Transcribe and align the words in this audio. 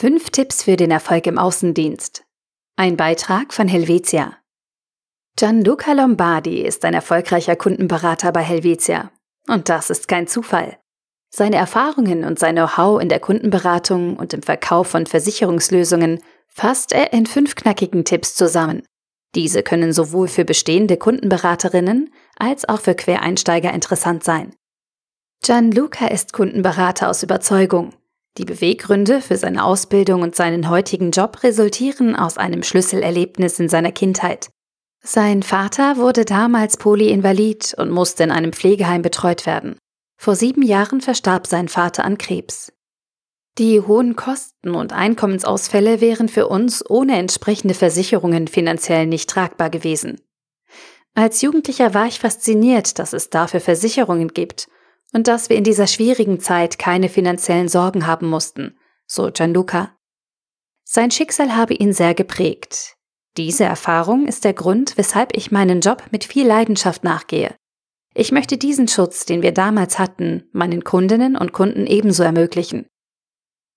Fünf 0.00 0.30
Tipps 0.30 0.62
für 0.62 0.76
den 0.76 0.92
Erfolg 0.92 1.26
im 1.26 1.38
Außendienst. 1.38 2.22
Ein 2.76 2.96
Beitrag 2.96 3.52
von 3.52 3.66
Helvetia. 3.66 4.36
Gianluca 5.34 5.92
Lombardi 5.92 6.60
ist 6.60 6.84
ein 6.84 6.94
erfolgreicher 6.94 7.56
Kundenberater 7.56 8.30
bei 8.30 8.42
Helvetia. 8.42 9.10
Und 9.48 9.68
das 9.68 9.90
ist 9.90 10.06
kein 10.06 10.28
Zufall. 10.28 10.78
Seine 11.34 11.56
Erfahrungen 11.56 12.22
und 12.22 12.38
sein 12.38 12.54
Know-how 12.54 13.02
in 13.02 13.08
der 13.08 13.18
Kundenberatung 13.18 14.16
und 14.16 14.32
im 14.34 14.42
Verkauf 14.42 14.86
von 14.86 15.04
Versicherungslösungen 15.04 16.22
fasst 16.46 16.92
er 16.92 17.12
in 17.12 17.26
fünf 17.26 17.56
knackigen 17.56 18.04
Tipps 18.04 18.36
zusammen. 18.36 18.84
Diese 19.34 19.64
können 19.64 19.92
sowohl 19.92 20.28
für 20.28 20.44
bestehende 20.44 20.96
Kundenberaterinnen 20.96 22.14
als 22.36 22.68
auch 22.68 22.82
für 22.82 22.94
Quereinsteiger 22.94 23.72
interessant 23.72 24.22
sein. 24.22 24.54
Gianluca 25.42 26.06
ist 26.06 26.32
Kundenberater 26.32 27.10
aus 27.10 27.24
Überzeugung. 27.24 27.97
Die 28.38 28.44
Beweggründe 28.44 29.20
für 29.20 29.36
seine 29.36 29.64
Ausbildung 29.64 30.22
und 30.22 30.36
seinen 30.36 30.70
heutigen 30.70 31.10
Job 31.10 31.42
resultieren 31.42 32.14
aus 32.14 32.38
einem 32.38 32.62
Schlüsselerlebnis 32.62 33.58
in 33.58 33.68
seiner 33.68 33.90
Kindheit. 33.90 34.48
Sein 35.02 35.42
Vater 35.42 35.96
wurde 35.96 36.24
damals 36.24 36.76
polyinvalid 36.76 37.74
und 37.78 37.90
musste 37.90 38.22
in 38.22 38.30
einem 38.30 38.52
Pflegeheim 38.52 39.02
betreut 39.02 39.44
werden. 39.44 39.76
Vor 40.20 40.36
sieben 40.36 40.62
Jahren 40.62 41.00
verstarb 41.00 41.48
sein 41.48 41.68
Vater 41.68 42.04
an 42.04 42.16
Krebs. 42.16 42.72
Die 43.58 43.80
hohen 43.80 44.14
Kosten 44.14 44.76
und 44.76 44.92
Einkommensausfälle 44.92 46.00
wären 46.00 46.28
für 46.28 46.46
uns 46.46 46.88
ohne 46.88 47.18
entsprechende 47.18 47.74
Versicherungen 47.74 48.46
finanziell 48.46 49.06
nicht 49.06 49.28
tragbar 49.28 49.68
gewesen. 49.68 50.20
Als 51.14 51.42
Jugendlicher 51.42 51.92
war 51.92 52.06
ich 52.06 52.20
fasziniert, 52.20 53.00
dass 53.00 53.12
es 53.12 53.30
dafür 53.30 53.58
Versicherungen 53.58 54.28
gibt 54.28 54.68
und 55.12 55.28
dass 55.28 55.48
wir 55.48 55.56
in 55.56 55.64
dieser 55.64 55.86
schwierigen 55.86 56.40
Zeit 56.40 56.78
keine 56.78 57.08
finanziellen 57.08 57.68
Sorgen 57.68 58.06
haben 58.06 58.28
mussten, 58.28 58.76
so 59.06 59.30
Gianluca. 59.32 59.96
Sein 60.84 61.10
Schicksal 61.10 61.54
habe 61.54 61.74
ihn 61.74 61.92
sehr 61.92 62.14
geprägt. 62.14 62.96
Diese 63.36 63.64
Erfahrung 63.64 64.26
ist 64.26 64.44
der 64.44 64.54
Grund, 64.54 64.96
weshalb 64.96 65.36
ich 65.36 65.52
meinen 65.52 65.80
Job 65.80 66.02
mit 66.10 66.24
viel 66.24 66.46
Leidenschaft 66.46 67.04
nachgehe. 67.04 67.54
Ich 68.14 68.32
möchte 68.32 68.58
diesen 68.58 68.88
Schutz, 68.88 69.26
den 69.26 69.42
wir 69.42 69.52
damals 69.52 69.98
hatten, 69.98 70.48
meinen 70.52 70.82
Kundinnen 70.82 71.36
und 71.36 71.52
Kunden 71.52 71.86
ebenso 71.86 72.22
ermöglichen. 72.22 72.86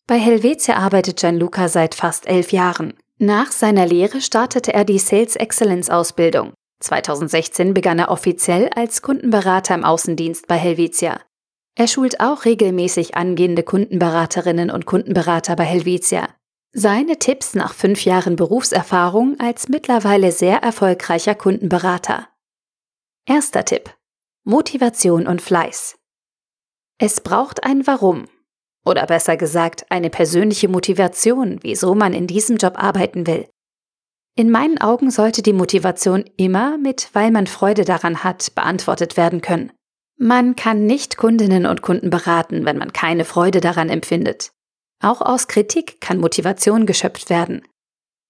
Bei 0.07 0.17
Helvetia 0.17 0.77
arbeitet 0.77 1.19
Gianluca 1.19 1.69
seit 1.69 1.95
fast 1.95 2.27
elf 2.27 2.51
Jahren. 2.51 2.93
Nach 3.19 3.51
seiner 3.51 3.85
Lehre 3.85 4.19
startete 4.19 4.73
er 4.73 4.83
die 4.83 4.97
Sales 4.97 5.35
Excellence 5.35 5.89
Ausbildung. 5.89 6.53
2016 6.81 7.73
begann 7.73 7.99
er 7.99 8.11
offiziell 8.11 8.69
als 8.75 9.01
Kundenberater 9.01 9.75
im 9.75 9.83
Außendienst 9.83 10.47
bei 10.47 10.57
Helvetia. 10.57 11.21
Er 11.75 11.87
schult 11.87 12.19
auch 12.19 12.45
regelmäßig 12.45 13.15
angehende 13.15 13.63
Kundenberaterinnen 13.63 14.69
und 14.71 14.85
Kundenberater 14.85 15.55
bei 15.55 15.63
Helvetia. 15.63 16.27
Seine 16.73 17.17
Tipps 17.19 17.53
nach 17.53 17.73
fünf 17.73 18.05
Jahren 18.05 18.35
Berufserfahrung 18.35 19.39
als 19.39 19.69
mittlerweile 19.69 20.31
sehr 20.31 20.57
erfolgreicher 20.57 21.35
Kundenberater. 21.35 22.27
Erster 23.25 23.65
Tipp. 23.65 23.95
Motivation 24.43 25.27
und 25.27 25.41
Fleiß. 25.41 25.97
Es 26.97 27.21
braucht 27.21 27.63
ein 27.63 27.85
Warum. 27.87 28.27
Oder 28.85 29.05
besser 29.05 29.37
gesagt, 29.37 29.85
eine 29.89 30.09
persönliche 30.09 30.67
Motivation, 30.67 31.59
wieso 31.61 31.93
man 31.93 32.13
in 32.13 32.27
diesem 32.27 32.57
Job 32.57 32.73
arbeiten 32.77 33.27
will. 33.27 33.47
In 34.35 34.49
meinen 34.49 34.79
Augen 34.79 35.11
sollte 35.11 35.41
die 35.41 35.53
Motivation 35.53 36.23
immer 36.37 36.77
mit 36.77 37.09
weil 37.13 37.31
man 37.31 37.47
Freude 37.47 37.83
daran 37.83 38.23
hat 38.23 38.55
beantwortet 38.55 39.17
werden 39.17 39.41
können. 39.41 39.71
Man 40.17 40.55
kann 40.55 40.85
nicht 40.85 41.17
Kundinnen 41.17 41.65
und 41.65 41.81
Kunden 41.81 42.09
beraten, 42.09 42.63
wenn 42.65 42.77
man 42.77 42.93
keine 42.93 43.25
Freude 43.25 43.59
daran 43.59 43.89
empfindet. 43.89 44.51
Auch 45.01 45.21
aus 45.21 45.47
Kritik 45.47 45.99
kann 45.99 46.19
Motivation 46.19 46.85
geschöpft 46.85 47.29
werden. 47.29 47.63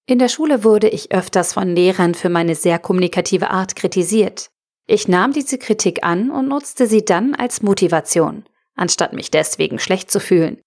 In 0.06 0.18
der 0.18 0.28
Schule 0.28 0.64
wurde 0.64 0.88
ich 0.88 1.12
öfters 1.12 1.52
von 1.52 1.74
Lehrern 1.76 2.14
für 2.14 2.30
meine 2.30 2.54
sehr 2.54 2.78
kommunikative 2.78 3.50
Art 3.50 3.76
kritisiert. 3.76 4.48
Ich 4.88 5.06
nahm 5.06 5.32
diese 5.32 5.58
Kritik 5.58 6.02
an 6.02 6.30
und 6.30 6.48
nutzte 6.48 6.86
sie 6.86 7.04
dann 7.04 7.34
als 7.34 7.62
Motivation, 7.62 8.44
anstatt 8.74 9.12
mich 9.12 9.30
deswegen 9.30 9.78
schlecht 9.78 10.10
zu 10.10 10.18
fühlen. 10.18 10.60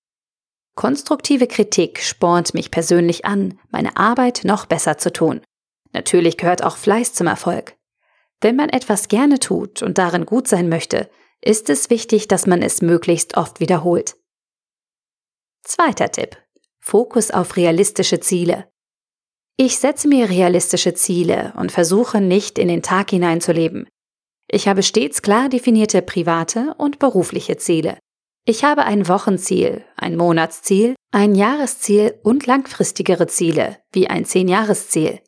Konstruktive 0.75 1.47
Kritik 1.47 2.01
spornt 2.01 2.53
mich 2.53 2.69
persönlich 2.69 3.25
an, 3.25 3.57
meine 3.71 3.95
Arbeit 3.95 4.41
noch 4.43 4.65
besser 4.65 4.97
zu 4.97 5.11
tun. 5.11 5.41
Natürlich 5.93 6.37
gehört 6.37 6.63
auch 6.63 6.75
Fleiß 6.75 7.13
zum 7.13 7.27
Erfolg. 7.27 7.77
Wenn 8.41 8.57
man 8.57 8.69
etwas 8.69 9.07
gerne 9.07 9.39
tut 9.39 9.81
und 9.81 9.97
darin 9.97 10.25
gut 10.25 10.47
sein 10.47 10.67
möchte, 10.67 11.09
ist 11.41 11.69
es 11.69 11.89
wichtig, 11.89 12.27
dass 12.27 12.45
man 12.45 12.61
es 12.61 12.81
möglichst 12.81 13.37
oft 13.37 13.61
wiederholt. 13.61 14.17
Zweiter 15.63 16.11
Tipp. 16.11 16.37
Fokus 16.79 17.31
auf 17.31 17.55
realistische 17.55 18.19
Ziele. 18.19 18.69
Ich 19.57 19.79
setze 19.79 20.09
mir 20.09 20.29
realistische 20.29 20.93
Ziele 20.93 21.53
und 21.55 21.71
versuche 21.71 22.19
nicht 22.19 22.59
in 22.59 22.67
den 22.67 22.83
Tag 22.83 23.11
hineinzuleben. 23.11 23.87
Ich 24.47 24.67
habe 24.67 24.83
stets 24.83 25.21
klar 25.21 25.47
definierte 25.47 26.01
private 26.01 26.75
und 26.77 26.99
berufliche 26.99 27.57
Ziele. 27.57 27.97
Ich 28.47 28.63
habe 28.63 28.85
ein 28.85 29.07
Wochenziel, 29.07 29.83
ein 29.97 30.15
Monatsziel, 30.15 30.95
ein 31.11 31.33
Jahresziel 31.33 32.19
und 32.21 32.45
langfristigere 32.45 33.25
Ziele, 33.25 33.79
wie 33.91 34.07
ein 34.07 34.23
Zehnjahresziel. 34.23 35.19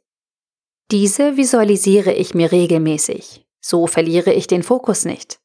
Diese 0.92 1.36
visualisiere 1.36 2.14
ich 2.14 2.36
mir 2.36 2.52
regelmäßig. 2.52 3.48
So 3.60 3.88
verliere 3.88 4.32
ich 4.34 4.46
den 4.46 4.62
Fokus 4.62 5.04
nicht. 5.04 5.40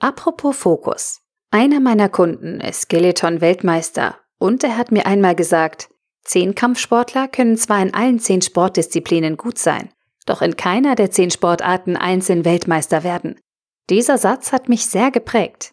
Apropos 0.00 0.54
Fokus. 0.54 1.20
Einer 1.50 1.80
meiner 1.80 2.10
Kunden 2.10 2.60
ist 2.60 2.82
Skeleton-Weltmeister 2.82 4.18
und 4.38 4.62
er 4.62 4.76
hat 4.76 4.92
mir 4.92 5.06
einmal 5.06 5.34
gesagt, 5.34 5.88
zehn 6.24 6.54
Kampfsportler 6.54 7.26
können 7.26 7.56
zwar 7.56 7.80
in 7.80 7.94
allen 7.94 8.20
zehn 8.20 8.42
Sportdisziplinen 8.42 9.38
gut 9.38 9.58
sein, 9.58 9.92
doch 10.26 10.42
in 10.42 10.56
keiner 10.56 10.94
der 10.94 11.10
zehn 11.10 11.30
Sportarten 11.30 11.96
einzeln 11.96 12.44
Weltmeister 12.44 13.02
werden. 13.02 13.40
Dieser 13.88 14.18
Satz 14.18 14.52
hat 14.52 14.68
mich 14.68 14.86
sehr 14.86 15.10
geprägt. 15.10 15.72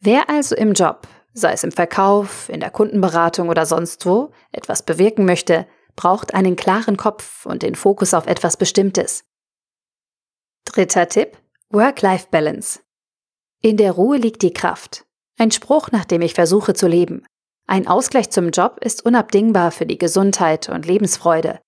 Wer 0.00 0.30
also 0.30 0.54
im 0.54 0.74
Job, 0.74 1.08
sei 1.32 1.52
es 1.52 1.64
im 1.64 1.72
Verkauf, 1.72 2.48
in 2.48 2.60
der 2.60 2.70
Kundenberatung 2.70 3.48
oder 3.48 3.66
sonst 3.66 4.06
wo, 4.06 4.32
etwas 4.52 4.82
bewirken 4.82 5.24
möchte, 5.24 5.66
braucht 5.96 6.34
einen 6.34 6.54
klaren 6.54 6.96
Kopf 6.96 7.44
und 7.44 7.62
den 7.62 7.74
Fokus 7.74 8.14
auf 8.14 8.26
etwas 8.26 8.56
Bestimmtes. 8.56 9.24
Dritter 10.64 11.08
Tipp. 11.08 11.36
Work-Life-Balance. 11.70 12.80
In 13.60 13.76
der 13.76 13.92
Ruhe 13.92 14.16
liegt 14.16 14.42
die 14.42 14.52
Kraft. 14.52 15.04
Ein 15.36 15.50
Spruch, 15.50 15.90
nach 15.90 16.04
dem 16.04 16.22
ich 16.22 16.34
versuche 16.34 16.74
zu 16.74 16.86
leben. 16.86 17.26
Ein 17.66 17.86
Ausgleich 17.86 18.30
zum 18.30 18.50
Job 18.50 18.78
ist 18.80 19.04
unabdingbar 19.04 19.72
für 19.72 19.84
die 19.84 19.98
Gesundheit 19.98 20.68
und 20.68 20.86
Lebensfreude. 20.86 21.60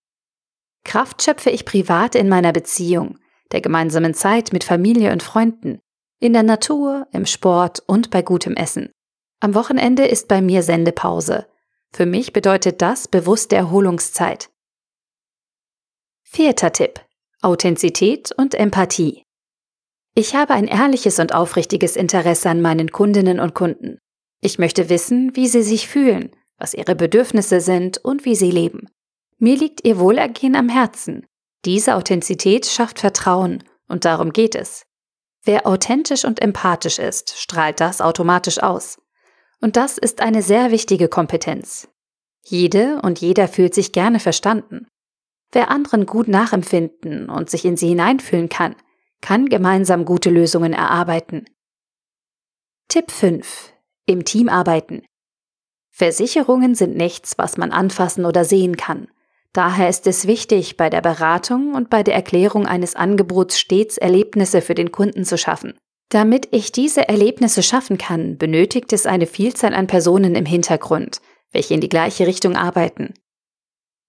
Kraft 0.85 1.23
schöpfe 1.23 1.51
ich 1.51 1.67
privat 1.67 2.15
in 2.15 2.29
meiner 2.29 2.53
Beziehung, 2.53 3.19
der 3.53 3.61
gemeinsamen 3.61 4.15
Zeit 4.15 4.53
mit 4.53 4.65
Familie 4.65 5.13
und 5.13 5.23
Freunden, 5.23 5.81
in 6.21 6.35
der 6.35 6.43
Natur, 6.43 7.09
im 7.13 7.27
Sport 7.27 7.83
und 7.87 8.11
bei 8.11 8.23
gutem 8.23 8.55
Essen. 8.55 8.93
Am 9.41 9.55
Wochenende 9.55 10.07
ist 10.07 10.29
bei 10.29 10.43
mir 10.43 10.63
Sendepause. 10.63 11.47
Für 11.93 12.07
mich 12.07 12.33
bedeutet 12.33 12.83
das 12.83 13.09
bewusste 13.09 13.57
Erholungszeit. 13.57 14.51
Vierter 16.23 16.73
Tipp. 16.73 17.01
Authentizität 17.43 18.33
und 18.37 18.55
Empathie. 18.55 19.25
Ich 20.15 20.35
habe 20.35 20.53
ein 20.53 20.67
ehrliches 20.67 21.19
und 21.19 21.35
aufrichtiges 21.35 21.97
Interesse 21.97 22.51
an 22.51 22.61
meinen 22.61 22.93
Kundinnen 22.93 23.41
und 23.41 23.55
Kunden. 23.55 23.99
Ich 24.43 24.59
möchte 24.59 24.91
wissen, 24.91 25.35
wie 25.35 25.49
sie 25.49 25.63
sich 25.63 25.89
fühlen, 25.89 26.37
was 26.59 26.75
ihre 26.75 26.95
Bedürfnisse 26.95 27.61
sind 27.61 27.97
und 27.99 28.27
wie 28.27 28.35
sie 28.35 28.51
leben. 28.51 28.89
Mir 29.39 29.57
liegt 29.57 29.87
ihr 29.87 29.99
Wohlergehen 29.99 30.55
am 30.55 30.69
Herzen. 30.69 31.27
Diese 31.65 31.95
Authentizität 31.95 32.67
schafft 32.67 32.99
Vertrauen 32.99 33.65
und 33.89 34.05
darum 34.05 34.33
geht 34.33 34.55
es. 34.55 34.85
Wer 35.43 35.67
authentisch 35.67 36.25
und 36.25 36.43
empathisch 36.43 36.99
ist, 36.99 37.39
strahlt 37.39 37.81
das 37.81 38.01
automatisch 38.01 38.63
aus. 38.63 39.01
Und 39.61 39.77
das 39.77 39.99
ist 39.99 40.21
eine 40.21 40.43
sehr 40.43 40.71
wichtige 40.71 41.09
Kompetenz. 41.09 41.89
Jede 42.43 43.01
und 43.03 43.21
jeder 43.21 43.49
fühlt 43.49 43.75
sich 43.75 43.93
gerne 43.93 44.21
verstanden. 44.21 44.87
Wer 45.53 45.71
anderen 45.71 46.07
gut 46.07 46.29
nachempfinden 46.29 47.29
und 47.29 47.51
sich 47.51 47.65
in 47.65 47.77
sie 47.77 47.89
hineinfühlen 47.89 48.49
kann, 48.49 48.77
kann 49.21 49.49
gemeinsam 49.49 50.05
gute 50.05 50.31
Lösungen 50.31 50.73
erarbeiten. 50.73 51.45
Tipp 52.89 53.11
5. 53.11 53.73
Im 54.07 54.25
Team 54.25 54.49
arbeiten. 54.49 55.03
Versicherungen 55.91 56.75
sind 56.75 56.97
nichts, 56.97 57.37
was 57.37 57.57
man 57.57 57.73
anfassen 57.73 58.25
oder 58.25 58.45
sehen 58.45 58.77
kann. 58.77 59.09
Daher 59.53 59.89
ist 59.89 60.07
es 60.07 60.27
wichtig, 60.27 60.77
bei 60.77 60.91
der 60.91 61.01
Beratung 61.01 61.75
und 61.75 61.91
bei 61.91 62.03
der 62.03 62.15
Erklärung 62.15 62.67
eines 62.67 62.95
Angebots 62.95 63.59
stets 63.59 63.99
Erlebnisse 63.99 64.61
für 64.61 64.75
den 64.75 64.93
Kunden 64.93 65.25
zu 65.25 65.37
schaffen. 65.37 65.75
Damit 66.09 66.49
ich 66.53 66.73
diese 66.73 67.09
Erlebnisse 67.09 67.63
schaffen 67.63 67.99
kann, 67.99 68.37
benötigt 68.37 68.93
es 68.93 69.07
eine 69.07 69.27
Vielzahl 69.27 69.75
an 69.75 69.87
Personen 69.87 70.35
im 70.35 70.47
Hintergrund, 70.47 71.21
welche 71.53 71.75
in 71.75 71.81
die 71.81 71.89
gleiche 71.89 72.27
Richtung 72.27 72.57
arbeiten. 72.57 73.15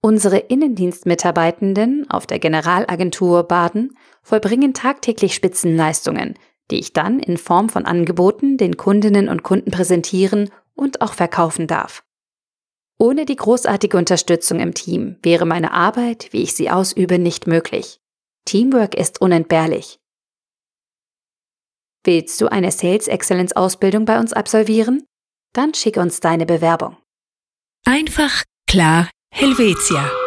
Unsere 0.04 0.38
Innendienstmitarbeitenden 0.38 2.10
auf 2.10 2.26
der 2.26 2.40
Generalagentur 2.40 3.44
Baden 3.44 3.96
vollbringen 4.24 4.74
tagtäglich 4.74 5.36
Spitzenleistungen, 5.36 6.36
die 6.72 6.80
ich 6.80 6.94
dann 6.94 7.20
in 7.20 7.38
Form 7.38 7.70
von 7.70 7.86
Angeboten 7.86 8.58
den 8.58 8.78
Kundinnen 8.78 9.30
und 9.30 9.44
Kunden 9.44 9.70
präsentieren 9.70 10.50
und 10.74 11.02
auch 11.02 11.14
verkaufen 11.14 11.68
darf. 11.68 12.04
Ohne 13.02 13.26
die 13.26 13.36
großartige 13.36 13.98
Unterstützung 13.98 14.60
im 14.60 14.76
Team 14.76 15.16
wäre 15.24 15.48
meine 15.48 15.74
Arbeit, 15.74 16.28
wie 16.34 16.44
ich 16.44 16.54
sie 16.54 16.70
ausübe, 16.70 17.18
nicht 17.18 17.48
möglich. 17.48 18.00
Teamwork 18.46 18.94
ist 18.94 19.20
unentbehrlich. 19.20 19.98
Willst 22.04 22.40
du 22.40 22.52
eine 22.52 22.72
Sales 22.72 23.08
Excellence 23.08 23.56
Ausbildung 23.56 24.06
bei 24.06 24.20
uns 24.20 24.34
absolvieren? 24.34 25.04
Dann 25.52 25.74
schick 25.74 25.98
uns 25.98 26.20
deine 26.20 26.46
Bewerbung. 26.46 26.96
Einfach, 27.86 28.44
klar, 28.68 29.10
Helvetia. 29.34 30.21